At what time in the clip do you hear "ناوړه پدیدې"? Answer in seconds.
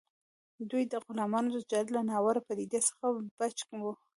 2.09-2.79